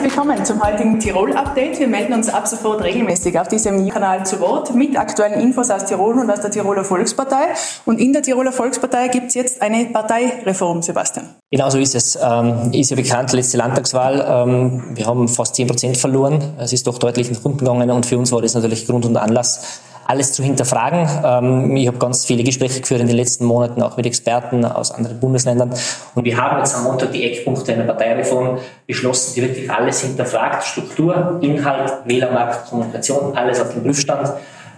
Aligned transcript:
willkommen 0.00 0.44
zum 0.44 0.64
heutigen 0.64 0.98
Tirol-Update. 0.98 1.78
Wir 1.78 1.86
melden 1.86 2.14
uns 2.14 2.28
ab 2.28 2.46
sofort 2.46 2.82
regelmäßig 2.82 3.38
auf 3.38 3.48
diesem 3.48 3.88
Kanal 3.90 4.24
zu 4.24 4.40
Wort 4.40 4.74
mit 4.74 4.96
aktuellen 4.96 5.40
Infos 5.40 5.70
aus 5.70 5.84
Tirol 5.84 6.18
und 6.18 6.30
aus 6.30 6.40
der 6.40 6.50
Tiroler 6.50 6.84
Volkspartei. 6.84 7.48
Und 7.84 8.00
in 8.00 8.12
der 8.12 8.22
Tiroler 8.22 8.52
Volkspartei 8.52 9.08
gibt 9.08 9.26
es 9.28 9.34
jetzt 9.34 9.60
eine 9.60 9.86
Parteireform, 9.86 10.80
Sebastian. 10.80 11.28
Genau 11.50 11.68
so 11.68 11.78
ist 11.78 11.94
es. 11.94 12.18
Ähm, 12.22 12.72
ist 12.72 12.90
ja 12.90 12.96
bekannt, 12.96 13.32
letzte 13.32 13.58
Landtagswahl. 13.58 14.24
Ähm, 14.26 14.82
wir 14.94 15.06
haben 15.06 15.28
fast 15.28 15.56
10 15.56 15.66
Prozent 15.66 15.96
verloren. 15.98 16.42
Es 16.58 16.72
ist 16.72 16.86
doch 16.86 16.98
deutlich 16.98 17.30
nach 17.30 17.44
unten 17.44 17.58
gegangen 17.58 17.90
und 17.90 18.06
für 18.06 18.18
uns 18.18 18.32
war 18.32 18.40
das 18.40 18.54
natürlich 18.54 18.86
Grund 18.86 19.04
und 19.04 19.16
Anlass, 19.16 19.82
alles 20.06 20.32
zu 20.32 20.42
hinterfragen. 20.42 21.08
Ähm, 21.24 21.76
ich 21.76 21.86
habe 21.86 21.98
ganz 21.98 22.24
viele 22.24 22.44
Gespräche 22.44 22.80
geführt 22.80 23.00
in 23.00 23.06
den 23.06 23.16
letzten 23.16 23.44
Monaten, 23.44 23.82
auch 23.82 23.96
mit 23.96 24.06
Experten 24.06 24.64
aus 24.64 24.90
anderen 24.90 25.20
Bundesländern. 25.20 25.72
Und 26.14 26.24
wir 26.24 26.36
haben 26.36 26.58
jetzt 26.58 26.74
am 26.76 26.84
Montag 26.84 27.12
die 27.12 27.24
Eckpunkte 27.24 27.72
einer 27.72 27.84
Parteireform 27.84 28.58
beschlossen, 28.86 29.34
die 29.36 29.42
wirklich 29.42 29.70
alles 29.70 30.00
hinterfragt. 30.00 30.64
Struktur, 30.64 31.38
Inhalt, 31.40 31.92
Wählermarkt, 32.04 32.68
Kommunikation, 32.68 33.36
alles 33.36 33.60
auf 33.60 33.72
dem 33.72 33.82
Prüfstand 33.82 34.32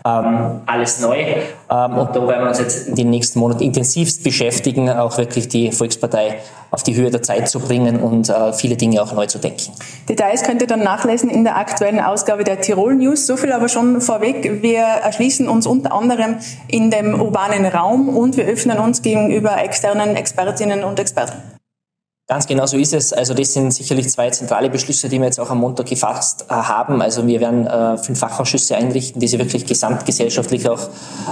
ähm, 0.06 0.60
alles 0.66 1.00
neu. 1.00 1.18
Ähm, 1.18 1.98
und 1.98 2.14
da 2.14 2.28
werden 2.28 2.42
wir 2.42 2.48
uns 2.48 2.58
jetzt 2.58 2.88
in 2.88 2.94
den 2.94 3.10
nächsten 3.10 3.38
Monaten 3.38 3.62
intensivst 3.62 4.22
beschäftigen, 4.22 4.90
auch 4.90 5.16
wirklich 5.16 5.48
die 5.48 5.72
Volkspartei 5.72 6.40
auf 6.70 6.82
die 6.82 6.94
Höhe 6.94 7.10
der 7.10 7.22
Zeit 7.22 7.48
zu 7.48 7.60
bringen 7.60 8.00
und 8.00 8.28
äh, 8.28 8.52
viele 8.52 8.76
Dinge 8.76 9.02
auch 9.02 9.12
neu 9.12 9.26
zu 9.26 9.38
denken. 9.38 9.72
Details 10.08 10.42
könnt 10.42 10.60
ihr 10.60 10.66
dann 10.66 10.82
nachlesen 10.82 11.30
in 11.30 11.44
der 11.44 11.56
aktuellen 11.56 12.00
Ausgabe 12.00 12.44
der 12.44 12.60
Tirol 12.60 12.94
News. 12.96 13.26
So 13.26 13.36
viel 13.36 13.52
aber 13.52 13.68
schon 13.68 14.00
vorweg. 14.00 14.62
Wir 14.62 14.82
erschließen 14.82 15.48
uns 15.48 15.66
unter 15.66 15.94
anderem 15.94 16.36
in 16.68 16.90
dem 16.90 17.18
urbanen 17.18 17.64
Raum 17.64 18.08
und 18.08 18.36
wir 18.36 18.44
öffnen 18.44 18.78
uns 18.78 19.00
gegenüber 19.00 19.56
externen 19.62 20.16
Expertinnen 20.16 20.84
und 20.84 20.98
Experten. 20.98 21.53
Ganz 22.26 22.46
genau 22.46 22.64
so 22.64 22.78
ist 22.78 22.94
es. 22.94 23.12
Also 23.12 23.34
das 23.34 23.52
sind 23.52 23.70
sicherlich 23.70 24.08
zwei 24.08 24.30
zentrale 24.30 24.70
Beschlüsse, 24.70 25.10
die 25.10 25.18
wir 25.18 25.26
jetzt 25.26 25.38
auch 25.38 25.50
am 25.50 25.58
Montag 25.58 25.84
gefasst 25.84 26.46
äh, 26.48 26.54
haben. 26.54 27.02
Also 27.02 27.26
wir 27.26 27.38
werden 27.38 27.66
äh, 27.66 27.98
fünf 27.98 28.18
Fachausschüsse 28.18 28.76
einrichten, 28.76 29.20
die 29.20 29.28
sich 29.28 29.38
wirklich 29.38 29.66
gesamtgesellschaftlich 29.66 30.66
auch 30.66 30.88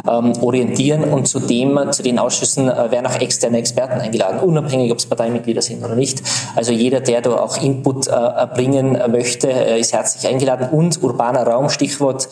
ähm, 0.06 0.34
orientieren. 0.42 1.04
Und 1.04 1.28
zudem, 1.28 1.80
zu 1.92 2.02
den 2.02 2.18
Ausschüssen 2.18 2.68
äh, 2.68 2.90
werden 2.90 3.06
auch 3.06 3.18
externe 3.18 3.56
Experten 3.56 4.02
eingeladen, 4.02 4.40
unabhängig, 4.40 4.92
ob 4.92 4.98
es 4.98 5.06
Parteimitglieder 5.06 5.62
sind 5.62 5.82
oder 5.82 5.94
nicht. 5.94 6.22
Also 6.56 6.72
jeder, 6.72 7.00
der 7.00 7.22
da 7.22 7.36
auch 7.36 7.56
Input 7.56 8.08
äh, 8.08 8.12
bringen 8.54 8.98
möchte, 9.10 9.50
äh, 9.50 9.80
ist 9.80 9.94
herzlich 9.94 10.30
eingeladen. 10.30 10.68
Und 10.78 11.02
urbaner 11.02 11.46
Raum, 11.46 11.70
Stichwort. 11.70 12.28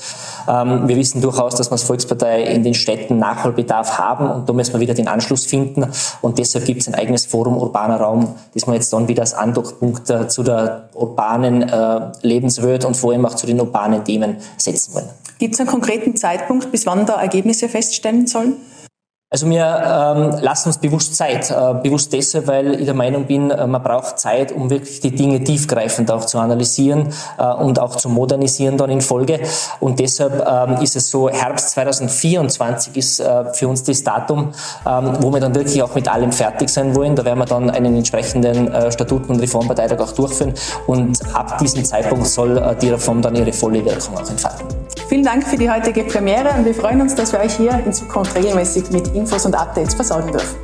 Ähm, 0.47 0.87
wir 0.87 0.97
wissen 0.97 1.23
durchaus, 1.23 1.55
dass 1.55 1.71
wir 1.71 1.73
als 1.73 1.85
Volkspartei 1.85 2.43
in 2.43 2.63
den 2.63 2.75
Städten 2.75 3.19
Nachholbedarf 3.19 3.97
haben 3.97 4.31
und 4.31 4.51
da 4.51 4.53
müssen 4.53 4.75
wir 4.75 4.81
wieder 4.81 4.93
den 4.93 5.09
Anschluss 5.09 5.47
finden. 5.47 5.87
Und 6.21 6.39
deshalb 6.39 6.67
gibt 6.67 6.83
es 6.83 6.89
ein 6.89 6.95
eigenes 6.95 7.25
Forum 7.25 7.57
urbaner 7.57 7.99
Raum 7.99 8.35
das 8.55 8.67
wir 8.67 8.75
jetzt 8.75 8.93
dann 8.93 9.09
wieder 9.09 9.23
als 9.23 9.35
Andockpunkt 9.35 10.07
zu 10.29 10.43
der 10.43 10.89
urbanen 10.95 11.63
äh, 11.63 12.13
Lebenswelt 12.23 12.85
und 12.85 12.97
vor 12.97 13.13
allem 13.13 13.27
auch 13.27 13.35
zu 13.35 13.47
den 13.47 13.61
urbanen 13.61 14.05
Themen 14.05 14.37
setzen 14.57 14.95
wollen. 14.95 15.09
Gibt 15.39 15.55
es 15.55 15.61
einen 15.61 15.69
konkreten 15.69 16.17
Zeitpunkt, 16.17 16.71
bis 16.71 16.85
wann 16.85 17.07
da 17.07 17.21
Ergebnisse 17.21 17.69
feststellen 17.69 18.27
sollen? 18.27 18.57
Also 19.33 19.49
wir 19.49 19.63
ähm, 19.63 20.43
lassen 20.43 20.71
uns 20.71 20.79
bewusst 20.79 21.15
Zeit. 21.15 21.53
Äh, 21.53 21.75
bewusst 21.85 22.13
deshalb, 22.13 22.49
weil 22.49 22.75
ich 22.81 22.85
der 22.85 22.95
Meinung 22.95 23.27
bin, 23.27 23.53
äh, 23.53 23.65
man 23.65 23.81
braucht 23.81 24.19
Zeit, 24.19 24.51
um 24.51 24.71
wirklich 24.71 24.99
die 24.99 25.15
Dinge 25.15 25.45
tiefgreifend 25.45 26.11
auch 26.11 26.25
zu 26.25 26.41
analysieren 26.41 27.13
äh, 27.39 27.45
und 27.45 27.79
auch 27.79 27.95
zu 27.95 28.09
modernisieren 28.09 28.77
dann 28.77 28.91
in 28.91 29.01
Folge. 29.01 29.39
Und 29.79 30.01
deshalb 30.01 30.45
ähm, 30.45 30.83
ist 30.83 30.97
es 30.97 31.11
so, 31.11 31.29
Herbst 31.29 31.71
2024 31.71 32.97
ist 32.97 33.21
äh, 33.21 33.55
für 33.55 33.69
uns 33.69 33.85
das 33.85 34.03
Datum, 34.03 34.53
ähm, 34.85 35.13
wo 35.21 35.33
wir 35.33 35.39
dann 35.39 35.55
wirklich 35.55 35.81
auch 35.81 35.95
mit 35.95 36.09
allem 36.09 36.33
fertig 36.33 36.69
sein 36.69 36.97
wollen. 36.97 37.15
Da 37.15 37.25
werden 37.25 37.39
wir 37.39 37.47
dann 37.47 37.71
einen 37.71 37.99
entsprechenden 37.99 38.67
äh, 38.73 38.91
Statuten- 38.91 39.31
und 39.31 39.39
Reformparteitag 39.39 40.01
auch 40.01 40.11
durchführen. 40.11 40.55
Und 40.89 41.21
ab 41.37 41.57
diesem 41.59 41.85
Zeitpunkt 41.85 42.27
soll 42.27 42.59
äh, 42.59 42.75
die 42.75 42.89
Reform 42.89 43.23
dann 43.23 43.37
ihre 43.37 43.53
volle 43.53 43.85
Wirkung 43.85 44.17
auch 44.17 44.29
entfalten. 44.29 44.67
Vielen 45.11 45.25
Dank 45.25 45.45
für 45.45 45.57
die 45.57 45.69
heutige 45.69 46.05
Premiere 46.05 46.51
und 46.57 46.65
wir 46.65 46.73
freuen 46.73 47.01
uns, 47.01 47.17
dass 47.17 47.33
wir 47.33 47.41
euch 47.41 47.57
hier 47.57 47.73
in 47.85 47.93
Zukunft 47.93 48.37
regelmäßig 48.37 48.93
mit 48.93 49.13
Infos 49.21 49.45
und 49.45 49.55
Updates 49.55 49.95
versorgen 49.95 50.33
dürfen. 50.33 50.57